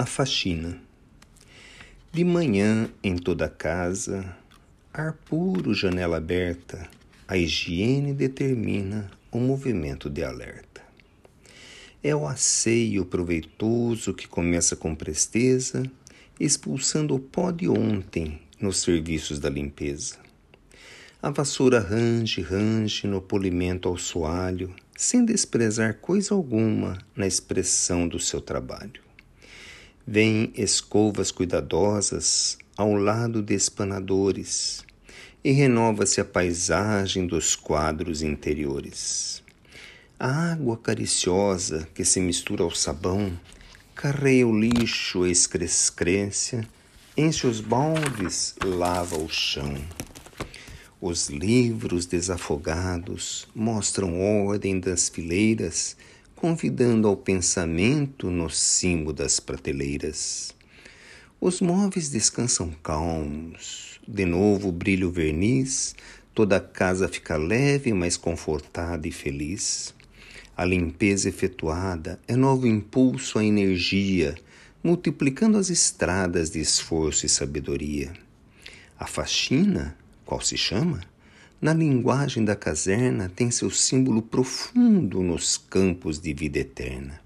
[0.00, 0.80] A faxina.
[2.12, 4.24] De manhã, em toda a casa,
[4.94, 6.88] ar puro, janela aberta,
[7.26, 10.82] a higiene determina o movimento de alerta.
[12.00, 15.82] É o asseio proveitoso que começa com presteza,
[16.38, 20.14] expulsando o pó de ontem nos serviços da limpeza.
[21.20, 28.20] A vassoura range, range no polimento ao soalho, sem desprezar coisa alguma na expressão do
[28.20, 29.07] seu trabalho.
[30.10, 34.82] Vêm escovas cuidadosas ao lado de espanadores
[35.44, 39.42] e renova-se a paisagem dos quadros interiores.
[40.18, 43.38] A água cariciosa que se mistura ao sabão
[43.94, 46.66] carreia o lixo e excrescência,
[47.14, 49.74] enche os baldes, lava o chão.
[50.98, 55.98] Os livros desafogados mostram ordem das fileiras
[56.40, 60.54] convidando ao pensamento no cimo das prateleiras.
[61.40, 65.96] Os móveis descansam calmos, de novo brilha o verniz,
[66.32, 69.92] toda a casa fica leve, mais confortada e feliz.
[70.56, 74.36] A limpeza efetuada é novo impulso à energia,
[74.80, 78.12] multiplicando as estradas de esforço e sabedoria.
[78.96, 81.00] A faxina, qual se chama?
[81.60, 87.20] Na linguagem da caserna, tem seu símbolo profundo nos campos de vida eterna.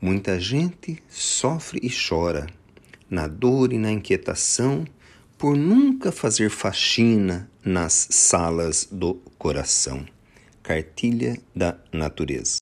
[0.00, 2.46] Muita gente sofre e chora,
[3.10, 4.84] na dor e na inquietação,
[5.36, 10.06] por nunca fazer faxina nas salas do coração.
[10.62, 12.50] Cartilha da Natureza.